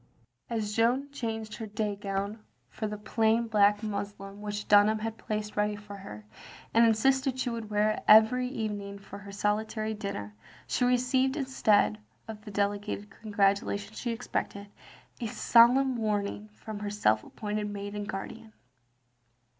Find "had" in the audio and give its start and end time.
4.97-5.17